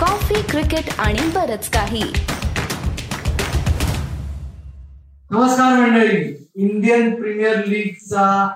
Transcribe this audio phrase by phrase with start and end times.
[0.00, 2.02] Coffee cricket आणि बरच काही.
[5.30, 6.16] नमस्कार मंडळी.
[6.54, 8.48] इंडियन प्रीमियर लीगचा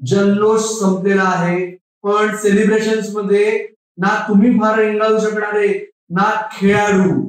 [0.00, 1.66] जल्लोष संपलेला आहे.
[2.02, 3.66] पण सेलिब्रेशनमध्ये
[3.98, 5.68] ना तुम्ही फार रेंगाळू शकणारे
[6.10, 7.20] ना खेळाडू.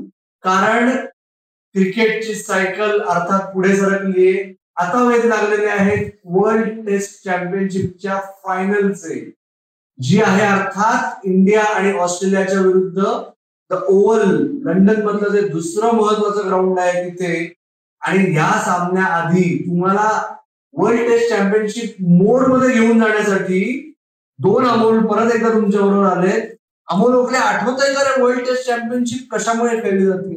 [0.43, 9.19] कारण क्रिकेटची सायकल अर्थात पुढे सरकली आता वेध लागलेले आहेत वर्ल्ड टेस्ट चॅम्पियनशिपच्या फायनलचे
[9.99, 13.03] जी आहे अर्थात इंडिया आणि ऑस्ट्रेलियाच्या विरुद्ध
[13.87, 17.53] ओव्हल लंडन मधलं जे दुसरं महत्वाचं ग्राउंड आहे तिथे
[18.01, 20.09] आणि या सामन्याआधी तुम्हाला
[20.73, 23.89] वर्ल्ड टेस्ट चॅम्पियनशिप मोडमध्ये घेऊन जाण्यासाठी
[24.39, 26.31] दोन अमोल परत एकदा तुमच्या बरोबर आले.
[26.87, 30.35] अमोल ओकले आठवत आहे का वर्ल्ड टेस्ट चॅम्पियनशिप कशामुळे खेळली जाते?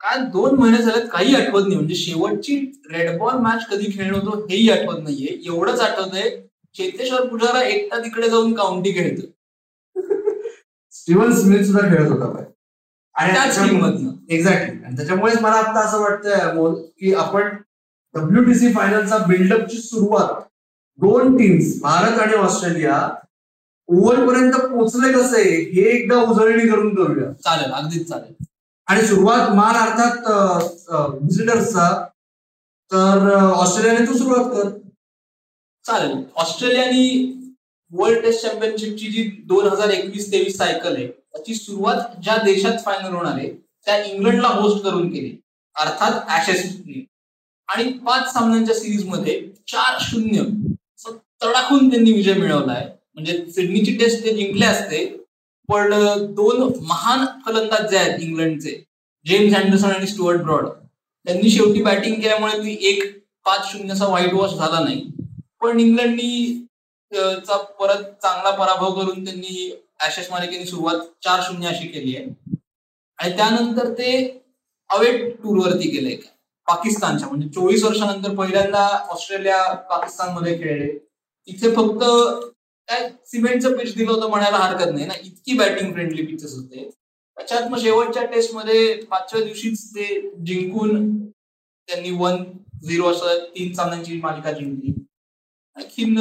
[0.00, 1.76] काय दोन महिने झालेत काही आठवत नाही.
[1.76, 2.56] म्हणजे शेवटची
[2.92, 5.38] रेड बॉल मॅच कधी खेळणं होतो हेही आठवत नाहीये.
[5.46, 6.30] एवढंच आठवत आहे
[6.76, 9.26] चेतेश्वर पुजारा एकटा तिकडे जाऊन काउंटी खेळतो
[11.00, 12.44] स्टीवन स्मिथ सुद्धा खेळत होता बाय.
[13.14, 13.32] आणि
[14.34, 17.48] एक्झॅक्टली आणि त्याच्यामुळेच मला आता असं वाटतंय अमोल की आपण
[18.14, 20.42] डब्ल्यूटीसी फायनलचा बिल्डअपची सुरुवात
[20.98, 23.08] दोन टीम्स भारत आणि ऑस्ट्रेलिया
[23.86, 25.42] ओव्हर पर्यंत पोहोचले कसे
[25.74, 27.32] हे एकदा उजळणी करून करूया.
[27.32, 28.44] चालेल अगदीच चालेल.
[28.86, 30.30] आणि सुरुवात मान अर्थात
[30.90, 32.06] व्हिजिटर्सचा
[32.92, 34.68] तर ऑस्ट्रेलियाने तू सुरुवात कर.
[35.84, 36.22] चालेल.
[36.36, 37.34] ऑस्ट्रेलियानी
[37.92, 43.14] वर्ल्ड टेस्ट चॅम्पियनशिपची जी दोन हजार एकवीस तेवीस सायकल आहे त्याची सुरुवात ज्या देशात फायनल
[43.14, 43.48] होणार आहे
[43.86, 45.36] त्या इंग्लंडला होस्ट करून केली.
[45.76, 47.04] अर्थात ऍशेसने
[47.68, 50.42] आणि पाच सामन्यांच्या सिरीजमध्ये चार शून्य.
[51.42, 55.04] तडाखून त्यांनी विजय मिळवलाय म्हणजे सिडनीची टेस्ट ते जिंकले असते
[55.68, 55.92] पण
[56.34, 58.70] दोन महान फलंदाज जे आहेत इंग्लंडचे
[59.26, 63.02] जेम्स अँडरसन आणि स्टुअर्ट ब्रॉड त्यांनी शेवटी बॅटिंग केल्यामुळे ती एक
[63.46, 65.10] पाच शून्यचा व्हाईट वॉश झाला नाही.
[65.60, 66.67] पण इंग्लंडनी
[67.12, 69.70] चा परत चांगला पराभव करून त्यांनी
[70.06, 72.26] ऍशेस मालिकेने सुरुवात चार शून्य अशी केली आहे.
[73.18, 74.10] आणि त्यानंतर ते
[74.90, 76.14] अवे टूरवरती गेले
[76.68, 77.28] पाकिस्तानच्या.
[77.28, 80.92] म्हणजे चोवीस वर्षानंतर पहिल्यांदा ऑस्ट्रेलिया पाकिस्तानमध्ये खेळले.
[81.48, 82.04] तिथे फक्त
[82.88, 85.14] काय सिमेंटचं पिच दिलं होतं म्हणायला हरकत नाही ना.
[85.22, 86.88] इतकी बॅटिंग फ्रेंडली पिचेस होते.
[87.36, 91.26] त्याच्यात मग शेवटच्या टेस्टमध्ये पाचव्या दिवशीच ते जिंकून
[91.88, 92.44] त्यांनी वन
[92.84, 94.92] झिरो असं तीन सामन्यांची मालिका जिंकली.
[95.78, 96.16] आणखीन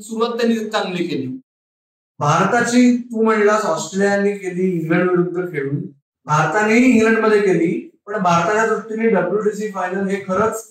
[0.00, 1.26] सुरुवात त्यांनी चांगली केली.
[2.20, 5.80] भारताची तू म्हणलास ऑस्ट्रेलियाने केली इंग्लंड विरुद्ध खेळून.
[6.26, 7.70] भारतानेही इंग्लंडमध्ये केली
[8.06, 10.64] पण भारताच्या दृष्टीने डब्ल्यूटीसी फायनल हे खरंच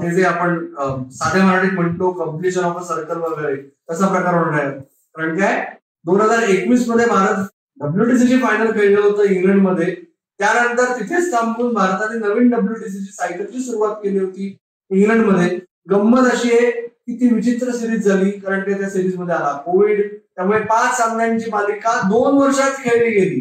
[0.00, 3.56] ते जे आपण साधे साध्या मराठीत म्हणतो कम्प्लिशन ऑफ अ सर्कल वगैरे
[3.90, 5.64] तसा प्रकार होणार कारण काय?
[6.06, 7.46] दोन हजार एकवीसमध्ये भारत
[7.80, 9.94] डब्ल्यूटीसीची फायनल खेळलं होतं इंग्लंडमध्ये.
[10.40, 14.56] त्यानंतर तिथेच थांबून भारताने नवीन डब्ल्यूटीसीची सायकलची सुरुवात केली होती
[14.90, 15.58] इंग्लंडमध्ये.
[15.90, 16.70] गंमत अशी आहे
[17.10, 19.52] किती ती विचित्र सिरीज झाली कारण ते त्या सिरीजमध्ये आला.
[19.64, 23.40] कोविड त्यामुळे पाच सामन्यांची मालिका दोन वर्षात खेळली गेली.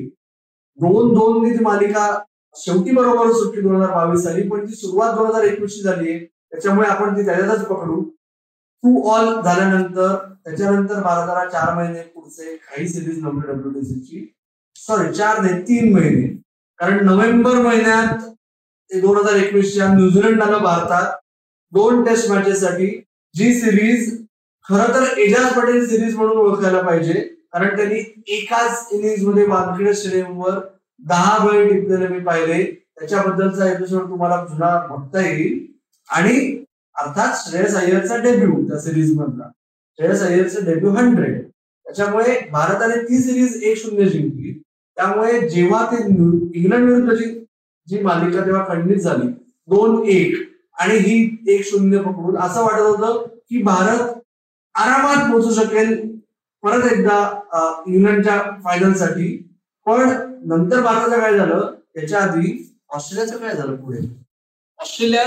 [0.80, 2.20] दोन दोन ती मालिका
[2.56, 6.10] शेवटी बरोबर सुटली दोन हजार बावीस साली पण ती सुरुवात दोन हजार एकवीस ची झाली
[6.12, 6.20] आहे.
[6.26, 8.02] त्याच्यामुळे आपण ती त्याच्यातच पकडू.
[8.84, 10.16] टू ऑल झाल्यानंतर
[10.46, 14.26] त्याच्यानंतर भारताला चार महिने पुढचे काही सिरीज नव्हते डब्ल्यूटीसीची
[14.76, 16.28] सॉरी चार नाही तीन महिने.
[16.80, 18.30] कारण नोव्हेंबर महिन्यात
[18.92, 21.12] दोन हजार एकवीसच्या न्यूझीलंड आलं भारतात
[21.74, 22.88] दोन टेस्ट मॅचेससाठी
[23.36, 24.26] जी सिरीज
[24.70, 27.14] खर तर एजाज पटेल सिरीज म्हणून ओळखायला पाहिजे.
[27.54, 30.60] कारण त्यांनी एकाच इनिंगमध्ये वानखेडे स्टेडियमवर
[31.08, 32.64] दहा बळी टिपलेले मी पाहिले.
[33.00, 35.68] त्याच्याबद्दलचा एपिसोड तुम्हाला जुना बघता येईल.
[36.10, 36.64] आणि
[36.96, 39.52] अर्थात श्रेयस अय्यरचा डेब्यू त्या सिरीज मधला.
[39.98, 41.50] श्रेयस अय्यरचा डेब्यू हंड्रेड
[41.86, 44.62] त्याच्यामुळे भारताने ती सिरीज एक शून्य जिंकली.
[44.96, 47.46] त्यामुळे जेव्हा ते न्यू- इंग्लंड विरुद्धची
[47.88, 49.28] जी मालिका तेव्हा खंडित झाली
[49.68, 50.49] दोन एक.
[50.80, 51.16] आणि ही
[51.54, 54.12] एक शून्य पकडून असं वाटत होतं की भारत
[54.76, 55.96] आरामात पोहोचू शकेल
[56.64, 59.36] परत एकदा इंग्लंडच्या फायनलसाठी
[59.88, 60.10] पण
[60.50, 61.74] नंतर भारताचं काय झालं?
[61.96, 62.52] त्याच्या आधी
[62.90, 64.00] ऑस्ट्रेलियाचं काय झालं पुढे?
[64.80, 65.24] ऑस्ट्रेलिया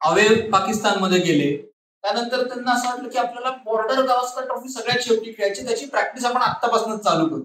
[0.00, 1.56] अवे पाकिस्तानमध्ये गेले.
[2.04, 6.42] त्यानंतर त्यांना असं वाटलं की आपल्याला बॉर्डर गावस्कर ट्रॉफी सगळ्यात शेवटी खेळायची त्याची प्रॅक्टिस आपण
[6.42, 7.42] आतापासून चालू करू.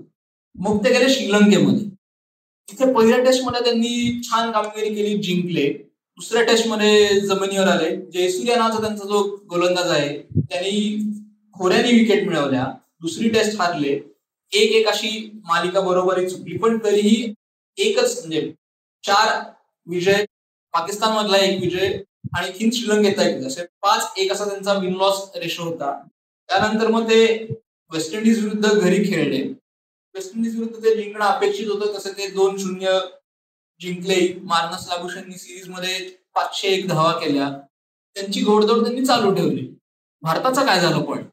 [0.55, 1.87] मग ते गेले श्रीलंकेमध्ये.
[2.69, 5.71] तिथे पहिल्या टेस्टमध्ये त्यांनी छान कामगिरी केली जिंकले.
[6.17, 7.95] दुसऱ्या टेस्टमध्ये जमिनीवर आले.
[8.11, 10.73] जयसूर्या नावाचा त्यांचा जो गोलंदाज आहे त्यांनी
[11.53, 12.65] खोऱ्याने विकेट मिळवल्या.
[13.01, 13.93] दुसरी टेस्ट हारले.
[14.53, 15.09] एक एक अशी
[15.45, 16.57] मालिका बरोबरी चुकली.
[16.57, 17.33] पण तरीही
[17.77, 18.53] एकच म्हणजे
[19.03, 19.39] चार
[19.87, 20.25] विजय
[20.73, 21.97] पाकिस्तान मधला एक विजय
[22.37, 25.91] आणखीन श्रीलंकेचा एक असे पाच एक असा त्यांचा विन लॉस रेशो होता.
[26.49, 27.25] त्यानंतर मग ते
[27.91, 29.41] वेस्ट इंडिज विरुद्ध घरी खेळले.
[30.15, 32.99] वेस्ट इंडिज विरुद्ध ते जिंकणं अपेक्षित होतं तसं ते दोन शून्य
[33.81, 34.39] जिंकले.
[34.43, 37.49] मार्नस लागूशांनी सिरीजमध्ये पाचशे एक धावा केल्या.
[38.15, 39.67] त्यांची घोडदौड त्यांनी चालू ठेवली.
[40.21, 41.23] भारताचं काय झालं पण?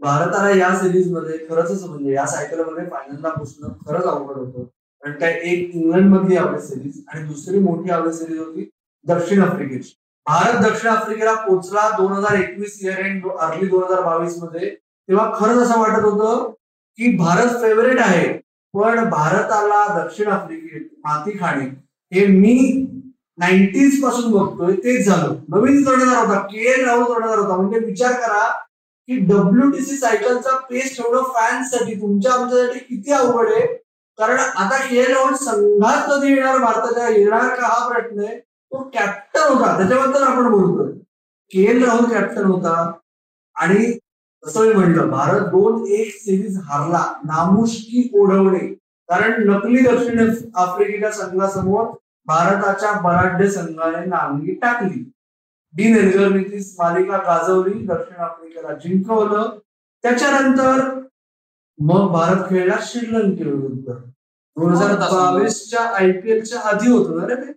[0.00, 4.64] भारताला या सिरीजमध्ये खरंच म्हणजे या सायकलमध्ये फायनलला पोहोचणं खरंच अवघड होतं.
[5.02, 8.68] कारण काय एक इंग्लंड मधली आवडी सिरीज आणि दुसरी मोठी आवडी सिरीज होती
[9.06, 9.92] दक्षिण आफ्रिकेची.
[10.26, 14.74] भारत दक्षिण आफ्रिकेला पोचला दोन हजार एकवीस इयर एंड अर्ली दोन हजार बावीसमध्ये.
[15.08, 16.50] तेव्हा खरंच असं वाटत होतं
[16.98, 18.39] की भारत फेवरेट आहे.
[18.74, 21.64] पण भारताला दक्षिण आफ्रिकेत माती खाणे
[22.12, 22.86] हे मी
[23.38, 25.34] नाईन्टीजपासून बघतोय तेच झालं.
[25.48, 27.56] नवीन जोडणार होता के एल राहुल जोडणार होता.
[27.56, 28.48] म्हणजे विचार करा
[29.08, 33.66] की डब्ल्यूटीसी सायकलचा पेस एवढं फॅन्ससाठी तुमच्या आमच्यासाठी किती अवघड आहे?
[34.18, 38.38] कारण आता के एल राहुल संघात कधी येणार भारताच्या येणार का हा प्रश्न आहे?
[38.38, 39.76] तो कॅप्टन होता.
[39.76, 40.92] त्याच्याबद्दल आपण बोलतोय.
[41.50, 42.92] के एल राहुल कॅप्टन होता.
[43.56, 43.98] आणि
[44.46, 48.66] जसं मी म्हटलं भारत दोन एक सिरीज हारला नामुष्की ओढवणे
[49.08, 51.86] कारण नकली दक्षिण आफ्रिकेच्या संघासमोर
[52.26, 55.04] भारताच्या बराड्य संघाने नांगी टाकली.
[55.74, 59.58] डीन एल्गरनी ती मालिका गाजवली दक्षिण आफ्रिकेला जिंकवलं.
[60.02, 61.00] त्याच्यानंतर
[61.78, 67.52] मग भारत खेळला श्रीलंकेविरुद्ध दोन हजार बावीसच्या आयपीएलच्या आधी होतं ना रे ते?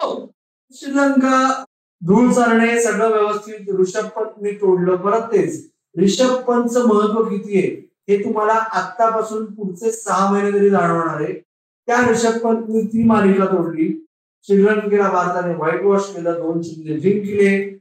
[0.00, 0.32] हो.
[0.72, 1.64] श्रीलंका
[2.02, 5.70] धूळ चालणे सगळं व्यवस्थित ऋषभ पंतनी तोडलं परत तेच.
[5.98, 7.90] ऋषभ पंतचं महत्त्व किती आहे?
[8.08, 11.32] हे तुम्हाला आतापासून पुढचे सहा महिने तरी जाणवणार आहे.
[11.86, 14.06] त्या रिषभ पंतनी ती मालिका तोडली.
[14.42, 17.80] श्रीलंकेला भारताने व्हाईट वॉश केलं दोन शून्य जिंकले.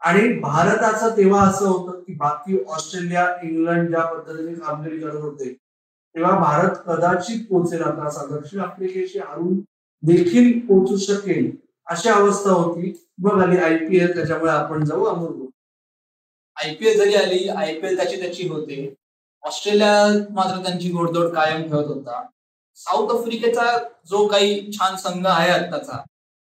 [0.00, 5.54] आणि भारताचं तेव्हा असं होतं की बाकी ऑस्ट्रेलिया इंग्लंड ज्या पद्धतीने कामगिरी करत होते
[6.14, 7.82] तेव्हा भारत कदाचित पोहोचेल.
[7.82, 9.60] आता असा दक्षिण आफ्रिकेशी हारून
[10.02, 11.56] देखील पोहोचू शकेल
[11.86, 13.06] अशी अवस्था होती.
[13.18, 15.47] बघ आली आयपीएल त्याच्यामुळे आपण जाऊ अमृत
[16.58, 18.94] आयपीएल जरी आली आयपीएल त्याची त्याची होते.
[19.44, 22.22] ऑस्ट्रेलिया मात्र त्यांची गोडदोड कायम ठेवत होता.
[22.78, 23.66] साऊथ आफ्रिकेचा
[24.10, 26.02] जो काही छान संघ आहे आत्ताचा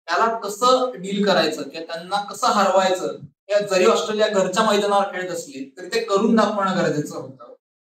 [0.09, 3.17] त्याला कसं डील करायचं किंवा त्यांना कसं हरवायचं
[3.51, 7.55] या जरी ऑस्ट्रेलिया घरच्या मैदानावर खेळत असली तरी ते करून दाखवणं गरजेचं होतं.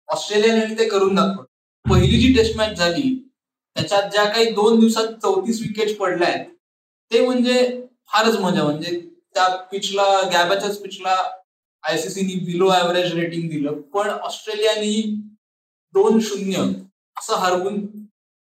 [0.08, 1.44] ऑस्ट्रेलियाने ते करून दाखवलं.
[1.84, 3.14] पहिली जी टेस्ट मॅच झाली
[3.76, 6.46] त्याच्यात ज्या काही दोन दिवसात चौतीस विकेट पडल्या आहेत
[7.10, 7.56] ते म्हणजे
[8.10, 8.98] फारच मजा म्हणजे
[9.34, 11.16] त्या पिचला गॅबाच्याच पिचला
[11.88, 13.80] आयसीसीनी बिलो ऍव्हरेज रेटिंग दिलं.
[13.94, 15.02] पण ऑस्ट्रेलियानी
[15.94, 16.62] दोन शून्य
[17.16, 17.86] असं हरवून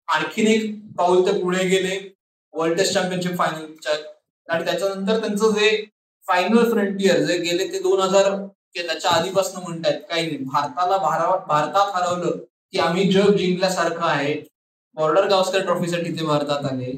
[0.08, 1.98] आणखीन एक पाऊल ते पुढे गेले.
[2.54, 3.94] वर्ल्ड टेस्ट चॅम्पियनशिप फायनलच्या
[4.48, 5.70] आणि त्याच्यानंतर त्यांचं जे
[6.26, 8.36] फायनल फ्रंटियर जे गेले ते दोन हजार
[8.78, 10.38] त्याच्या आधीपासून म्हणतायत काही नाही.
[10.38, 10.98] भारताला
[11.48, 12.38] भारतात हरवलं
[12.72, 14.34] की आम्ही जग जिंकल्यासारखं आहे.
[14.98, 16.92] बॉर्डर गावस्कर ट्रॉफीसाठी ते भारतात आले.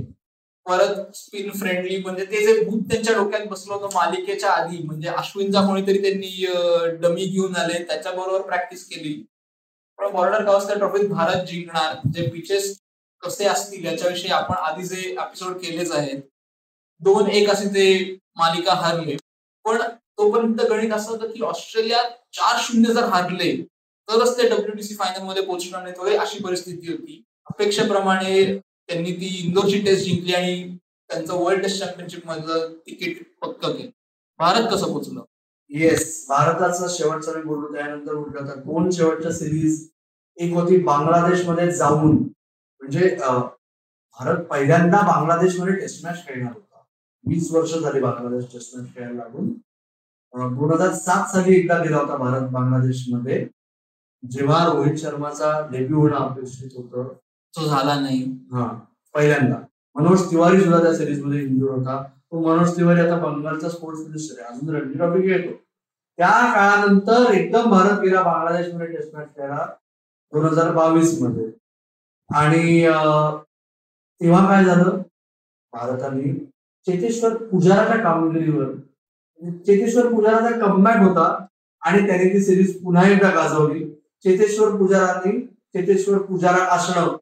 [0.67, 5.61] परत स्पिन फ्रेंडली म्हणजे ते जे भूत त्यांच्या डोक्यात बसलं होतं मालिकेच्या आधी म्हणजे अश्विनचा
[5.67, 9.13] कोणीतरी त्यांनी डमी घेऊन आले त्याच्याबरोबर प्रॅक्टिस केली.
[9.99, 11.95] पण बॉर्डर गावस्कर ट्रॉफीत भारत जिंकणार.
[12.13, 12.77] जे पिचेस
[13.23, 16.21] कसे असतील याच्याविषयी आपण आधी जे एपिसोड केलेच आहेत
[17.01, 19.15] दोन एक असे ते मालिका हारले.
[19.65, 19.81] पण
[20.17, 22.03] तोपर्यंत गणित असं होतं की ऑस्ट्रेलिया
[22.33, 23.55] चार शून्य जर हारले
[24.07, 27.23] तरच ते डब्ल्यूटीसी फायनलमध्ये पोहोचणार नाही अशी परिस्थिती होती.
[27.49, 30.77] अपेक्षेप्रमाणे त्यांनी ती इंदोरची टेस्ट जिंकली आणि
[31.09, 33.89] त्यांचं वर्ल्ड टेस्ट चॅम्पियनशिप मधलं तिकीट पक्क केलं.
[34.39, 35.21] भारत कसं पोचलं
[35.71, 39.87] येस भारताचा शेवटचा मी बोललो त्यानंतर म्हटलं तर दोन शेवटच्या सिरीज
[40.37, 42.15] एक होती बांगलादेशमध्ये जाऊन.
[42.81, 46.81] म्हणजे भारत पहिल्यांदा बांगलादेशमध्ये टेस्ट मॅच खेळणार होता.
[47.23, 49.51] वीस वर्ष झाली बांगलादेश टेस्ट मॅच खेळायला लागून.
[50.57, 53.47] दोन हजार सात साली एकदा गेला होता भारत बांगलादेशमध्ये.
[54.23, 57.13] जेव्हा रोहित शर्माचा डेब्यू होणं अपेक्षित होतं
[57.57, 58.21] तो झाला नाही.
[58.51, 58.67] हा
[59.15, 59.57] पहिल्यांदा.
[59.95, 62.01] मनोज तिवारी सुद्धा त्या सिरीजमध्ये इंजुर होता.
[62.03, 64.53] तो मनोज तिवारी आता बंगालचा स्पोर्ट्स मिनिस्टर आहे.
[64.53, 65.55] अजून रणजी ट्रॉफी खेळतो.
[66.19, 69.65] त्या काळानंतर एकदम भारत गेला बांगलादेशमध्ये टेस्ट मॅच खेळला
[70.33, 71.49] दोन हजार बावीसमध्ये.
[72.29, 72.81] आणि
[74.21, 75.01] तेव्हा काय झालं?
[75.73, 76.33] भारताने
[76.87, 78.65] चेतेश्वर पुजाराच्या कामगिरीवर
[79.65, 81.45] चेतेश्वर पुजाराचा कमबॅक होता
[81.81, 83.83] आणि त्याने ती सिरीज पुन्हा एकदा गाजवली.
[84.23, 85.39] चेतेश्वर पुजारांनी
[85.73, 87.15] चेतेश्वर पुजारा असणं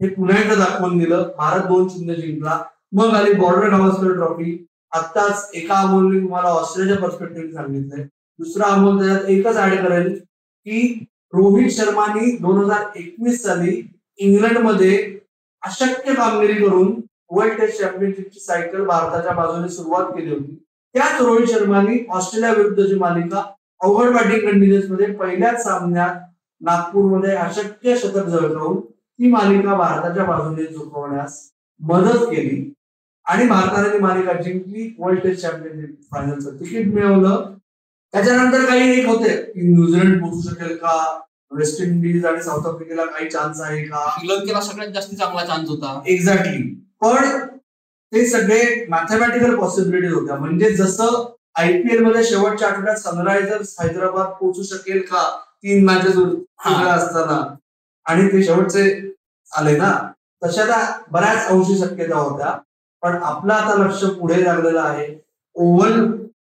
[0.00, 1.22] हे पुन्हा एकदा दाखवून दिलं.
[1.38, 2.58] भारत दोन शून्य जिंकला.
[2.92, 4.56] मग आली बॉर्डर गावस्कर ट्रॉफी
[4.92, 8.04] आत्ताच एका अमोलने तुम्हाला ऑस्ट्रेलियाच्या पर्स्पेक्टिव्ह सांगितलंय.
[8.38, 10.14] दुसरा अमोल त्याच्यात एकच ऍड करेल
[10.66, 11.04] की
[11.34, 13.80] रोहित शर्मानी दोन हजार एकवीस साली
[14.18, 14.96] इंग्लंडमध्ये
[15.62, 16.92] अशक्य कामगिरी करून
[17.30, 20.54] वर्ल्ड टेस्ट चॅम्पियनशिपची सायकल भारताच्या बाजूने सुरुवात केली होती.
[20.94, 23.42] त्याच रोहित शर्मानी ऑस्ट्रेलिया विरुद्धची मालिका
[23.80, 26.14] अवघड बॅटिंग कंडिशन्समध्ये पहिल्याच सामन्यात
[26.60, 28.80] नागपूरमध्ये अशक्य शतक झळकावून
[29.20, 31.50] ती मालिका भारताच्या बाजूने झुकवण्यास
[31.80, 32.74] मदत केली.
[33.24, 34.94] आणि भारताने ती मालिका जिंकली.
[34.98, 37.54] वर्ल्ड टेस्ट चॅम्पियनशिप फायनलचं तिकीट मिळवलं.
[38.12, 39.36] त्याच्यानंतर काही एक होते.
[39.36, 41.20] की न्यूझीलंड पोहोचू शकेल का?
[41.50, 44.16] वेस्ट इंडिज आणि साऊथ आफ्रिकेला काही चान्स आहे का?
[44.18, 46.02] श्रीलंकेला सगळ्यात जास्त चांगला चान्स होता.
[46.06, 47.40] एक्झॅक्टली पण
[48.12, 50.36] ते सगळे मॅथमॅटिकल पॉसिबिलिटीज होत्या.
[50.36, 55.38] म्हणजे जसं आयपीएलमध्ये शेवटच्या आठवड्यात सनरायझर्स हैदराबाद पोहोचू शकेल का?
[55.46, 56.16] तीन मॅचेस.
[56.66, 57.56] असताना.
[58.06, 59.09] आणि ते शेवटचे
[59.56, 59.92] आले ना?
[60.44, 60.80] तशा त्या
[61.10, 62.58] बऱ्याच अंशी शक्यता होत्या
[63.02, 65.06] पण आपलं आता लक्ष पुढे लागलेलं आहे.
[65.54, 66.06] ओव्हल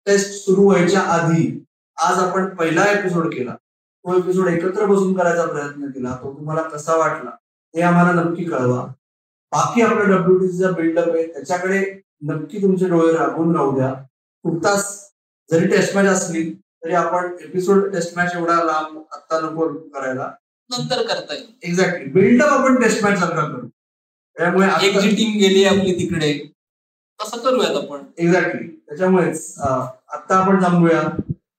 [0.05, 1.63] टेस्ट सुरू व्हायच्या आधी
[1.97, 3.55] आज आपण पहिला एपिसोड केला.
[4.05, 7.29] तो एपिसोड एकत्र बसून करायचा प्रयत्न केला तो तुम्हाला कसा वाटला
[7.75, 8.85] हे आम्हाला नक्की कळवा.
[9.51, 11.83] बाकी आपला डब्ल्यूटीसीचा बिल्डअप आहे त्याच्याकडे
[12.21, 13.93] नक्की तुमचे डोळे राबून राहू द्या.
[14.45, 15.11] तुर्तास
[15.51, 16.43] जरी टेस्ट मॅच असली
[16.83, 20.31] तरी आपण एपिसोड टेस्ट मॅच एवढा लांब आत्ता नको करायला.
[20.69, 23.67] नंतर करता येईल एक्झॅक्टली बिल्डअप आपण टेस्ट मॅच सारखा करू.
[24.37, 26.51] त्यामुळे एक जी टीम गेली आपली तिकडे.
[27.21, 28.03] तसं करूयात आपण.
[28.17, 31.03] एक्झॅक्टली त्याच्यामुळेच अं, आत्ता आपण थांबूया.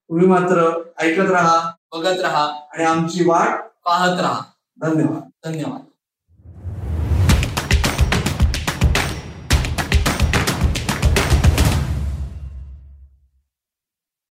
[0.09, 1.71] तुम्ही मात्र ऐकत राहा.
[1.91, 2.45] बघत राहा.
[2.71, 4.41] आणि आमची वाट पाहत राहा.
[4.81, 5.29] धन्यवाद.
[5.45, 5.81] धन्यवाद.